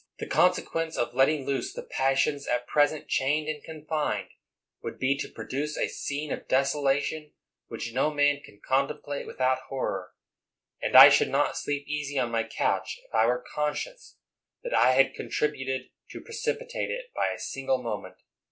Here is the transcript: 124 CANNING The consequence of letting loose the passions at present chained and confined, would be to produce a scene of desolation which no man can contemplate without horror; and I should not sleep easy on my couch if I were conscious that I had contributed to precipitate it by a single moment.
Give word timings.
124 0.17 0.23
CANNING 0.25 0.29
The 0.29 0.49
consequence 0.49 0.97
of 0.97 1.13
letting 1.15 1.45
loose 1.45 1.73
the 1.75 1.83
passions 1.83 2.47
at 2.47 2.65
present 2.65 3.07
chained 3.07 3.47
and 3.47 3.63
confined, 3.63 4.29
would 4.81 4.97
be 4.97 5.15
to 5.17 5.29
produce 5.29 5.77
a 5.77 5.87
scene 5.87 6.31
of 6.31 6.47
desolation 6.47 7.33
which 7.67 7.93
no 7.93 8.11
man 8.11 8.41
can 8.43 8.59
contemplate 8.67 9.27
without 9.27 9.59
horror; 9.69 10.13
and 10.81 10.95
I 10.97 11.09
should 11.09 11.29
not 11.29 11.55
sleep 11.55 11.85
easy 11.87 12.17
on 12.17 12.31
my 12.31 12.43
couch 12.43 12.99
if 13.07 13.13
I 13.13 13.27
were 13.27 13.45
conscious 13.53 14.17
that 14.63 14.73
I 14.73 14.93
had 14.93 15.13
contributed 15.13 15.91
to 16.09 16.21
precipitate 16.21 16.89
it 16.89 17.11
by 17.13 17.27
a 17.31 17.37
single 17.37 17.77
moment. 17.79 18.17